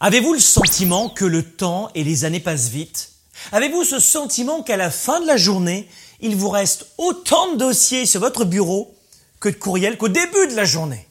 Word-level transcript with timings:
Avez-vous 0.00 0.34
le 0.34 0.38
sentiment 0.38 1.08
que 1.08 1.24
le 1.24 1.42
temps 1.42 1.90
et 1.96 2.04
les 2.04 2.24
années 2.24 2.38
passent 2.38 2.68
vite? 2.68 3.10
Avez-vous 3.50 3.82
ce 3.82 3.98
sentiment 3.98 4.62
qu'à 4.62 4.76
la 4.76 4.92
fin 4.92 5.20
de 5.20 5.26
la 5.26 5.36
journée, 5.36 5.88
il 6.20 6.36
vous 6.36 6.50
reste 6.50 6.86
autant 6.98 7.52
de 7.52 7.58
dossiers 7.58 8.06
sur 8.06 8.20
votre 8.20 8.44
bureau 8.44 8.94
que 9.40 9.48
de 9.48 9.56
courriels 9.56 9.98
qu'au 9.98 10.06
début 10.06 10.46
de 10.48 10.54
la 10.54 10.64
journée? 10.64 11.04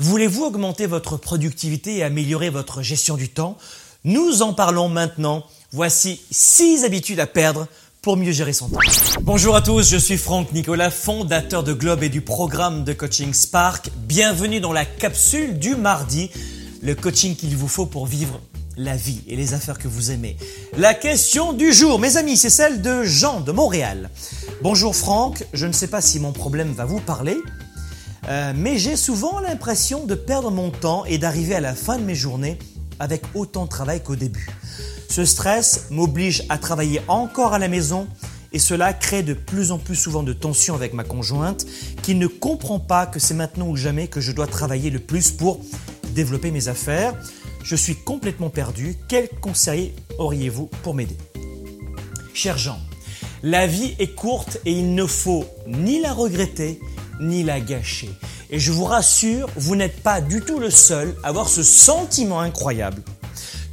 Voulez-vous 0.00 0.44
augmenter 0.44 0.84
votre 0.84 1.16
productivité 1.16 1.96
et 1.96 2.02
améliorer 2.02 2.50
votre 2.50 2.82
gestion 2.82 3.16
du 3.16 3.30
temps? 3.30 3.56
Nous 4.04 4.42
en 4.42 4.52
parlons 4.52 4.90
maintenant. 4.90 5.46
Voici 5.72 6.20
6 6.30 6.84
habitudes 6.84 7.20
à 7.20 7.26
perdre 7.26 7.68
pour 8.02 8.18
mieux 8.18 8.32
gérer 8.32 8.52
son 8.52 8.68
temps. 8.68 8.80
Bonjour 9.22 9.56
à 9.56 9.62
tous, 9.62 9.88
je 9.88 9.96
suis 9.96 10.18
Franck 10.18 10.52
Nicolas, 10.52 10.90
fondateur 10.90 11.62
de 11.62 11.72
Globe 11.72 12.02
et 12.02 12.10
du 12.10 12.20
programme 12.20 12.84
de 12.84 12.92
coaching 12.92 13.32
Spark. 13.32 13.88
Bienvenue 13.96 14.60
dans 14.60 14.72
la 14.74 14.84
capsule 14.84 15.58
du 15.58 15.74
mardi 15.74 16.30
le 16.82 16.94
coaching 16.94 17.36
qu'il 17.36 17.56
vous 17.56 17.68
faut 17.68 17.86
pour 17.86 18.06
vivre 18.06 18.40
la 18.76 18.96
vie 18.96 19.20
et 19.28 19.36
les 19.36 19.52
affaires 19.52 19.78
que 19.78 19.88
vous 19.88 20.10
aimez. 20.10 20.36
La 20.78 20.94
question 20.94 21.52
du 21.52 21.72
jour, 21.72 21.98
mes 21.98 22.16
amis, 22.16 22.36
c'est 22.36 22.50
celle 22.50 22.80
de 22.80 23.02
Jean 23.02 23.40
de 23.40 23.52
Montréal. 23.52 24.10
Bonjour 24.62 24.96
Franck, 24.96 25.44
je 25.52 25.66
ne 25.66 25.72
sais 25.72 25.88
pas 25.88 26.00
si 26.00 26.18
mon 26.18 26.32
problème 26.32 26.72
va 26.72 26.86
vous 26.86 27.00
parler, 27.00 27.36
euh, 28.28 28.52
mais 28.56 28.78
j'ai 28.78 28.96
souvent 28.96 29.40
l'impression 29.40 30.06
de 30.06 30.14
perdre 30.14 30.50
mon 30.50 30.70
temps 30.70 31.04
et 31.04 31.18
d'arriver 31.18 31.54
à 31.54 31.60
la 31.60 31.74
fin 31.74 31.98
de 31.98 32.04
mes 32.04 32.14
journées 32.14 32.58
avec 32.98 33.22
autant 33.34 33.64
de 33.64 33.70
travail 33.70 34.02
qu'au 34.02 34.16
début. 34.16 34.48
Ce 35.08 35.24
stress 35.24 35.86
m'oblige 35.90 36.44
à 36.48 36.56
travailler 36.56 37.02
encore 37.08 37.52
à 37.52 37.58
la 37.58 37.68
maison 37.68 38.06
et 38.52 38.58
cela 38.58 38.92
crée 38.92 39.22
de 39.22 39.34
plus 39.34 39.70
en 39.72 39.78
plus 39.78 39.96
souvent 39.96 40.22
de 40.22 40.32
tensions 40.32 40.74
avec 40.74 40.92
ma 40.94 41.04
conjointe 41.04 41.66
qui 42.02 42.14
ne 42.14 42.26
comprend 42.26 42.78
pas 42.78 43.06
que 43.06 43.20
c'est 43.20 43.34
maintenant 43.34 43.68
ou 43.68 43.76
jamais 43.76 44.08
que 44.08 44.20
je 44.20 44.32
dois 44.32 44.46
travailler 44.46 44.90
le 44.90 44.98
plus 44.98 45.30
pour 45.30 45.60
développer 46.10 46.50
mes 46.50 46.68
affaires. 46.68 47.14
Je 47.62 47.76
suis 47.76 47.96
complètement 47.96 48.50
perdu. 48.50 48.96
Quel 49.08 49.28
conseil 49.28 49.92
auriez-vous 50.18 50.66
pour 50.82 50.94
m'aider? 50.94 51.16
Cher 52.34 52.58
Jean, 52.58 52.78
la 53.42 53.66
vie 53.66 53.94
est 53.98 54.14
courte 54.14 54.58
et 54.64 54.72
il 54.72 54.94
ne 54.94 55.06
faut 55.06 55.44
ni 55.66 56.00
la 56.00 56.12
regretter 56.12 56.80
ni 57.20 57.42
la 57.42 57.60
gâcher. 57.60 58.10
Et 58.50 58.58
je 58.58 58.72
vous 58.72 58.84
rassure, 58.84 59.48
vous 59.56 59.76
n'êtes 59.76 60.02
pas 60.02 60.20
du 60.20 60.40
tout 60.40 60.58
le 60.58 60.70
seul 60.70 61.14
à 61.22 61.28
avoir 61.28 61.48
ce 61.48 61.62
sentiment 61.62 62.40
incroyable 62.40 63.02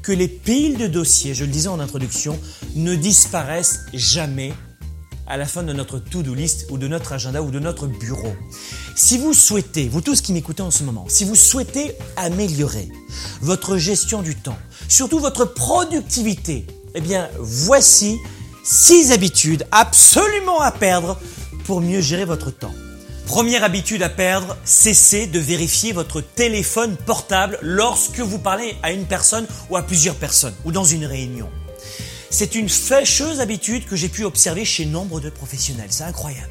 que 0.03 0.11
les 0.13 0.29
piles 0.29 0.77
de 0.77 0.87
dossiers, 0.87 1.33
je 1.33 1.43
le 1.43 1.51
disais 1.51 1.67
en 1.67 1.81
introduction, 1.81 2.39
ne 2.75 2.95
disparaissent 2.95 3.81
jamais 3.93 4.53
à 5.27 5.35
la 5.35 5.45
fin 5.45 5.63
de 5.63 5.73
notre 5.73 5.99
to-do 5.99 6.33
list 6.33 6.67
ou 6.69 6.77
de 6.77 6.87
notre 6.87 7.11
agenda 7.11 7.41
ou 7.41 7.51
de 7.51 7.59
notre 7.59 7.87
bureau. 7.87 8.33
Si 8.99 9.19
vous 9.19 9.35
souhaitez, 9.35 9.87
vous 9.89 10.01
tous 10.01 10.21
qui 10.21 10.33
m'écoutez 10.33 10.63
en 10.63 10.71
ce 10.71 10.81
moment, 10.81 11.05
si 11.07 11.23
vous 11.23 11.35
souhaitez 11.35 11.93
améliorer 12.15 12.89
votre 13.41 13.77
gestion 13.77 14.23
du 14.23 14.35
temps, 14.35 14.57
surtout 14.89 15.19
votre 15.19 15.45
productivité, 15.45 16.65
eh 16.95 17.01
bien 17.01 17.29
voici 17.37 18.17
six 18.63 19.11
habitudes 19.11 19.67
absolument 19.71 20.61
à 20.61 20.71
perdre 20.71 21.19
pour 21.65 21.79
mieux 21.79 22.01
gérer 22.01 22.25
votre 22.25 22.49
temps. 22.49 22.73
Première 23.27 23.63
habitude 23.63 24.01
à 24.01 24.09
perdre, 24.09 24.57
cessez 24.65 25.27
de 25.27 25.37
vérifier 25.37 25.91
votre 25.91 26.19
téléphone 26.19 26.97
portable 27.05 27.59
lorsque 27.61 28.19
vous 28.19 28.39
parlez 28.39 28.75
à 28.81 28.91
une 28.93 29.05
personne 29.05 29.45
ou 29.69 29.77
à 29.77 29.83
plusieurs 29.83 30.15
personnes 30.15 30.55
ou 30.65 30.71
dans 30.71 30.85
une 30.85 31.05
réunion. 31.05 31.51
C'est 32.31 32.55
une 32.55 32.67
fâcheuse 32.67 33.41
habitude 33.41 33.85
que 33.85 33.95
j'ai 33.95 34.09
pu 34.09 34.23
observer 34.23 34.65
chez 34.65 34.87
nombre 34.87 35.19
de 35.19 35.29
professionnels. 35.29 35.89
C'est 35.91 36.03
incroyable. 36.03 36.49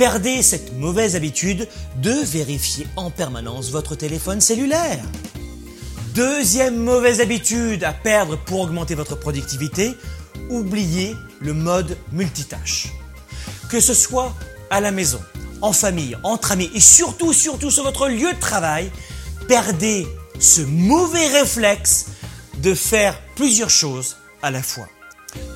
Perdez 0.00 0.42
cette 0.42 0.72
mauvaise 0.78 1.14
habitude 1.14 1.68
de 1.96 2.10
vérifier 2.10 2.86
en 2.96 3.10
permanence 3.10 3.70
votre 3.70 3.96
téléphone 3.96 4.40
cellulaire. 4.40 5.04
Deuxième 6.14 6.78
mauvaise 6.78 7.20
habitude 7.20 7.84
à 7.84 7.92
perdre 7.92 8.38
pour 8.46 8.60
augmenter 8.60 8.94
votre 8.94 9.14
productivité, 9.14 9.94
oubliez 10.48 11.14
le 11.40 11.52
mode 11.52 11.98
multitâche. 12.12 12.88
Que 13.68 13.78
ce 13.78 13.92
soit 13.92 14.34
à 14.70 14.80
la 14.80 14.90
maison, 14.90 15.20
en 15.60 15.74
famille, 15.74 16.16
entre 16.22 16.52
amis 16.52 16.70
et 16.74 16.80
surtout, 16.80 17.34
surtout 17.34 17.70
sur 17.70 17.84
votre 17.84 18.08
lieu 18.08 18.32
de 18.32 18.40
travail, 18.40 18.90
perdez 19.48 20.06
ce 20.38 20.62
mauvais 20.62 21.28
réflexe 21.28 22.06
de 22.62 22.72
faire 22.72 23.20
plusieurs 23.36 23.68
choses 23.68 24.16
à 24.40 24.50
la 24.50 24.62
fois. 24.62 24.88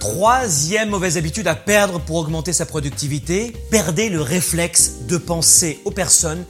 Troisième 0.00 0.90
mauvaise 0.90 1.16
habitude 1.16 1.48
à 1.48 1.54
perdre 1.54 2.00
pour 2.00 2.16
augmenter 2.16 2.52
sa 2.52 2.66
productivité, 2.66 3.52
perdez 3.70 4.08
le 4.08 4.20
réflexe 4.20 5.02
de 5.08 5.16
penser 5.16 5.80
aux 5.84 5.90
personnes 5.90 6.44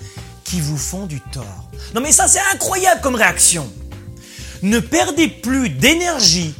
qui 0.44 0.60
vous 0.60 0.76
font 0.76 1.06
du 1.06 1.20
tort. 1.20 1.70
Non 1.94 2.00
mais 2.00 2.12
ça 2.12 2.28
c'est 2.28 2.42
incroyable 2.52 3.00
comme 3.00 3.14
réaction. 3.14 3.70
Ne 4.62 4.78
perdez 4.78 5.28
plus 5.28 5.68
d'énergie 5.70 6.54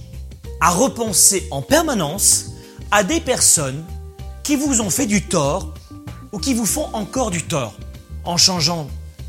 à 0.61 0.71
repenser 0.71 1.47
en 1.51 1.63
permanence 1.63 2.53
à 2.91 3.03
des 3.03 3.21
personnes 3.21 3.85
qui 4.43 4.57
vous 4.57 4.81
ont 4.81 4.91
fait 4.91 5.07
du 5.07 5.23
tort 5.23 5.75
ou 6.33 6.39
qui 6.39 6.55
vous 6.55 6.67
font 6.67 6.89
encore 6.93 7.31
du 7.31 7.43
tort 7.43 7.75
en 8.25 8.37
changeant 8.37 8.89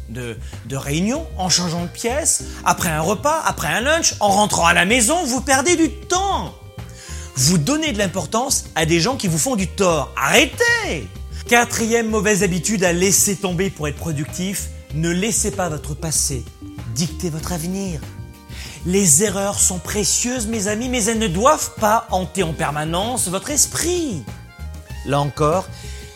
de, 0.09 0.37
réunion, 0.71 1.25
en 1.37 1.49
changeant 1.49 1.83
de 1.83 1.87
pièce, 1.87 2.43
après 2.63 2.89
un 2.89 3.01
repas, 3.01 3.41
après 3.45 3.67
un 3.67 3.81
lunch, 3.81 4.15
en 4.19 4.29
rentrant 4.29 4.65
à 4.65 4.73
la 4.73 4.85
maison, 4.85 5.23
vous 5.25 5.41
perdez 5.41 5.75
du 5.75 5.89
temps. 5.89 6.53
Vous 7.37 7.57
donnez 7.57 7.91
de 7.91 7.97
l'importance 7.97 8.65
à 8.75 8.85
des 8.85 9.01
gens 9.01 9.17
qui 9.17 9.27
vous 9.27 9.37
font 9.37 9.57
du 9.57 9.67
tort. 9.67 10.13
Arrêtez 10.15 11.09
Quatrième 11.49 12.09
mauvaise 12.09 12.43
habitude 12.43 12.83
à 12.83 12.93
laisser 12.93 13.35
tomber 13.35 13.69
pour 13.69 13.87
être 13.87 13.97
productif, 13.97 14.69
ne 14.93 15.09
laissez 15.09 15.51
pas 15.51 15.69
votre 15.69 15.93
passé 15.93 16.43
dicter 16.95 17.29
votre 17.29 17.51
avenir. 17.51 17.99
Les 18.85 19.23
erreurs 19.23 19.59
sont 19.59 19.79
précieuses, 19.79 20.47
mes 20.47 20.67
amis, 20.67 20.87
mais 20.87 21.03
elles 21.03 21.19
ne 21.19 21.27
doivent 21.27 21.73
pas 21.79 22.07
hanter 22.09 22.43
en 22.43 22.53
permanence 22.53 23.27
votre 23.27 23.49
esprit. 23.49 24.23
Là 25.05 25.19
encore, 25.19 25.67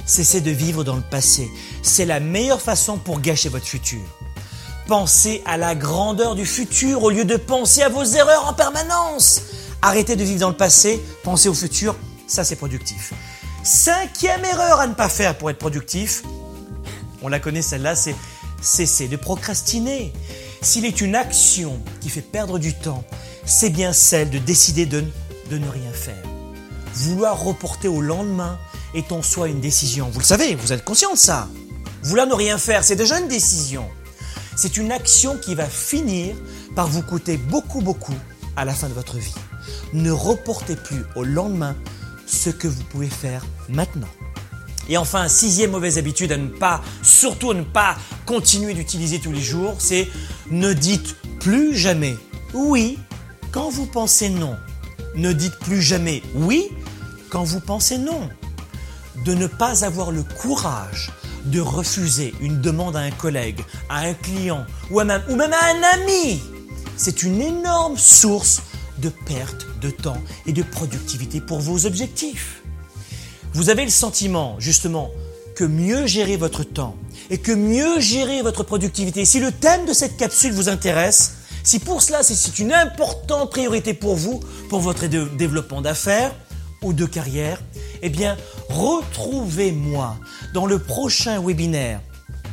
cessez 0.05 0.39
de 0.39 0.51
vivre 0.51 0.85
dans 0.85 0.95
le 0.95 1.01
passé. 1.01 1.49
C'est 1.83 2.05
la 2.05 2.21
meilleure 2.21 2.61
façon 2.61 2.97
pour 2.97 3.19
gâcher 3.19 3.49
votre 3.49 3.67
futur. 3.67 3.99
Pensez 4.87 5.43
à 5.45 5.57
la 5.57 5.75
grandeur 5.75 6.33
du 6.33 6.45
futur 6.45 7.03
au 7.03 7.09
lieu 7.09 7.25
de 7.25 7.35
penser 7.35 7.81
à 7.81 7.89
vos 7.89 8.05
erreurs 8.05 8.47
en 8.47 8.53
permanence. 8.53 9.41
Arrêtez 9.81 10.15
de 10.15 10.23
vivre 10.23 10.41
dans 10.41 10.49
le 10.49 10.57
passé, 10.57 11.01
pensez 11.23 11.47
au 11.47 11.53
futur, 11.53 11.95
ça 12.27 12.43
c'est 12.43 12.57
productif. 12.57 13.13
Cinquième 13.63 14.43
erreur 14.43 14.79
à 14.79 14.87
ne 14.87 14.93
pas 14.93 15.09
faire 15.09 15.37
pour 15.37 15.49
être 15.49 15.57
productif, 15.57 16.23
on 17.21 17.29
la 17.29 17.39
connaît 17.39 17.61
celle-là, 17.61 17.95
c'est 17.95 18.15
cesser 18.61 19.07
de 19.07 19.15
procrastiner. 19.15 20.13
S'il 20.61 20.85
est 20.85 20.99
une 20.99 21.15
action 21.15 21.81
qui 22.01 22.09
fait 22.09 22.21
perdre 22.21 22.59
du 22.59 22.73
temps, 22.73 23.03
c'est 23.45 23.69
bien 23.69 23.93
celle 23.93 24.29
de 24.29 24.37
décider 24.37 24.85
de, 24.85 25.03
ne 25.51 25.69
rien 25.69 25.91
faire. 25.93 26.23
Vouloir 26.93 27.41
reporter 27.41 27.87
au 27.87 28.01
lendemain 28.01 28.59
est 28.93 29.11
en 29.11 29.21
soi 29.21 29.47
une 29.47 29.61
décision. 29.61 30.09
Vous 30.11 30.19
le 30.19 30.25
savez, 30.25 30.55
vous 30.55 30.73
êtes 30.73 30.83
conscient 30.83 31.13
de 31.13 31.17
ça. 31.17 31.47
Vouloir 32.03 32.27
ne 32.27 32.33
rien 32.33 32.57
faire, 32.57 32.83
c'est 32.83 32.95
déjà 32.95 33.19
une 33.19 33.27
décision. 33.27 33.85
C'est 34.55 34.77
une 34.77 34.91
action 34.91 35.37
qui 35.37 35.55
va 35.55 35.65
finir 35.65 36.35
par 36.75 36.87
vous 36.87 37.01
coûter 37.01 37.37
beaucoup, 37.37 37.81
beaucoup 37.81 38.15
à 38.57 38.65
la 38.65 38.73
fin 38.73 38.89
de 38.89 38.93
votre 38.93 39.17
vie. 39.17 39.33
Ne 39.93 40.11
reportez 40.11 40.75
plus 40.75 41.03
au 41.15 41.23
lendemain 41.23 41.75
ce 42.25 42.49
que 42.49 42.67
vous 42.67 42.83
pouvez 42.83 43.09
faire 43.09 43.45
maintenant. 43.69 44.07
Et 44.87 44.97
enfin, 44.97 45.27
sixième 45.27 45.71
mauvaise 45.71 45.97
habitude 45.97 46.31
à 46.31 46.37
ne 46.37 46.47
pas, 46.47 46.81
surtout 47.03 47.51
à 47.51 47.53
ne 47.53 47.63
pas 47.63 47.95
continuer 48.25 48.73
d'utiliser 48.73 49.19
tous 49.19 49.31
les 49.31 49.41
jours, 49.41 49.75
c'est 49.77 50.07
ne 50.49 50.73
dites 50.73 51.15
plus 51.39 51.77
jamais 51.77 52.17
oui 52.53 52.97
quand 53.51 53.69
vous 53.69 53.85
pensez 53.85 54.29
non. 54.29 54.55
Ne 55.15 55.31
dites 55.33 55.57
plus 55.59 55.81
jamais 55.81 56.23
oui 56.33 56.69
quand 57.29 57.43
vous 57.43 57.59
pensez 57.59 57.97
non. 57.97 58.29
De 59.25 59.33
ne 59.33 59.47
pas 59.47 59.85
avoir 59.85 60.11
le 60.11 60.23
courage 60.23 61.11
de 61.45 61.59
refuser 61.59 62.33
une 62.41 62.59
demande 62.61 62.95
à 62.95 62.99
un 62.99 63.11
collègue, 63.11 63.61
à 63.89 63.99
un 63.99 64.13
client 64.13 64.65
ou, 64.89 65.01
même, 65.03 65.21
ou 65.29 65.35
même 65.35 65.53
à 65.53 65.65
un 65.67 66.01
ami, 66.01 66.41
c'est 66.97 67.23
une 67.23 67.41
énorme 67.41 67.97
source 67.97 68.61
de 68.99 69.09
perte 69.09 69.65
de 69.81 69.89
temps 69.89 70.21
et 70.45 70.53
de 70.53 70.63
productivité 70.63 71.41
pour 71.41 71.59
vos 71.59 71.85
objectifs. 71.85 72.61
Vous 73.53 73.69
avez 73.69 73.83
le 73.83 73.89
sentiment, 73.89 74.55
justement, 74.59 75.09
que 75.55 75.63
mieux 75.63 76.07
gérer 76.07 76.37
votre 76.37 76.63
temps 76.63 76.95
et 77.29 77.37
que 77.37 77.51
mieux 77.51 77.99
gérer 77.99 78.41
votre 78.41 78.63
productivité, 78.63 79.25
si 79.25 79.39
le 79.39 79.51
thème 79.51 79.85
de 79.85 79.93
cette 79.93 80.17
capsule 80.17 80.53
vous 80.53 80.69
intéresse, 80.69 81.33
si 81.63 81.79
pour 81.79 82.01
cela 82.01 82.23
c'est 82.23 82.59
une 82.59 82.71
importante 82.71 83.49
priorité 83.49 83.93
pour 83.93 84.15
vous, 84.15 84.39
pour 84.69 84.79
votre 84.79 85.07
développement 85.07 85.81
d'affaires 85.81 86.33
ou 86.81 86.93
de 86.93 87.05
carrière, 87.05 87.61
eh 88.01 88.09
bien, 88.09 88.37
retrouvez-moi 88.69 90.15
dans 90.53 90.65
le 90.65 90.79
prochain 90.79 91.41
webinaire 91.41 92.01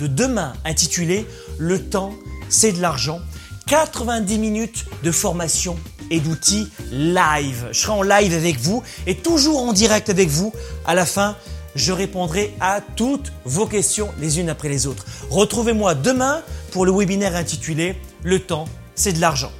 de 0.01 0.07
demain 0.07 0.55
intitulé 0.65 1.27
Le 1.59 1.81
temps, 1.81 2.13
c'est 2.49 2.73
de 2.73 2.81
l'argent. 2.81 3.21
90 3.67 4.39
minutes 4.39 4.85
de 5.03 5.11
formation 5.11 5.77
et 6.11 6.21
d'outils 6.21 6.69
live. 6.91 7.69
Je 7.73 7.81
serai 7.81 7.93
en 7.93 8.03
live 8.03 8.35
avec 8.35 8.59
vous 8.59 8.83
et 9.07 9.15
toujours 9.15 9.63
en 9.63 9.73
direct 9.73 10.09
avec 10.11 10.29
vous. 10.29 10.53
À 10.85 10.95
la 10.95 11.07
fin, 11.07 11.37
je 11.75 11.93
répondrai 11.93 12.55
à 12.61 12.81
toutes 12.97 13.33
vos 13.45 13.67
questions 13.67 14.09
les 14.19 14.41
unes 14.41 14.49
après 14.49 14.69
les 14.69 14.87
autres. 14.87 15.05
Retrouvez-moi 15.31 15.95
demain 15.95 16.43
pour 16.71 16.87
le 16.87 16.93
webinaire 16.93 17.37
intitulé 17.37 17.97
Le 18.23 18.41
temps, 18.41 18.67
c'est 18.95 19.13
de 19.13 19.21
l'argent. 19.21 19.53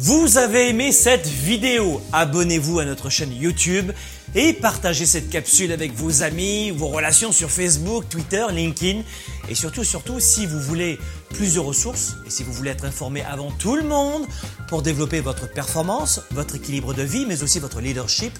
Vous 0.00 0.38
avez 0.38 0.68
aimé 0.68 0.92
cette 0.92 1.26
vidéo 1.26 2.00
Abonnez-vous 2.12 2.78
à 2.78 2.84
notre 2.84 3.10
chaîne 3.10 3.32
YouTube 3.32 3.90
et 4.34 4.52
partagez 4.52 5.06
cette 5.06 5.28
capsule 5.28 5.72
avec 5.72 5.92
vos 5.92 6.22
amis, 6.22 6.70
vos 6.70 6.88
relations 6.88 7.32
sur 7.32 7.50
Facebook, 7.50 8.08
Twitter, 8.08 8.44
LinkedIn 8.52 9.02
et 9.50 9.54
surtout, 9.54 9.84
surtout, 9.84 10.20
si 10.20 10.46
vous 10.46 10.60
voulez 10.60 10.98
plus 11.30 11.54
de 11.54 11.60
ressources 11.60 12.16
et 12.26 12.30
si 12.30 12.42
vous 12.42 12.52
voulez 12.52 12.70
être 12.70 12.84
informé 12.84 13.22
avant 13.22 13.50
tout 13.50 13.76
le 13.76 13.82
monde 13.82 14.26
pour 14.68 14.82
développer 14.82 15.20
votre 15.20 15.50
performance, 15.50 16.20
votre 16.30 16.56
équilibre 16.56 16.94
de 16.94 17.02
vie, 17.02 17.26
mais 17.26 17.42
aussi 17.42 17.58
votre 17.58 17.80
leadership, 17.80 18.32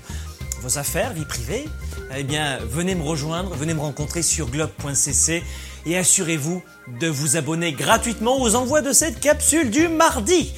vos 0.62 0.78
affaires, 0.78 1.12
vie 1.12 1.24
privée, 1.24 1.68
eh 2.16 2.24
bien, 2.24 2.58
venez 2.70 2.94
me 2.94 3.02
rejoindre, 3.02 3.54
venez 3.54 3.74
me 3.74 3.80
rencontrer 3.80 4.22
sur 4.22 4.48
globe.cc 4.48 5.42
et 5.86 5.96
assurez-vous 5.96 6.62
de 7.00 7.08
vous 7.08 7.36
abonner 7.36 7.72
gratuitement 7.72 8.40
aux 8.40 8.54
envois 8.54 8.82
de 8.82 8.92
cette 8.92 9.20
capsule 9.20 9.70
du 9.70 9.88
mardi. 9.88 10.52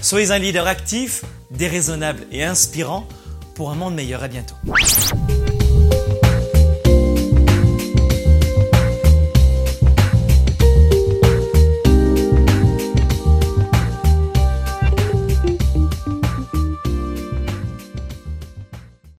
Soyez 0.00 0.30
un 0.30 0.38
leader 0.38 0.66
actif, 0.66 1.24
déraisonnable 1.50 2.26
et 2.32 2.42
inspirant 2.42 3.06
pour 3.54 3.70
un 3.70 3.74
monde 3.74 3.94
meilleur. 3.94 4.22
À 4.22 4.28
bientôt. 4.28 4.54